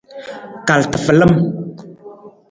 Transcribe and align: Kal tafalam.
Kal 0.67 0.81
tafalam. 0.91 1.31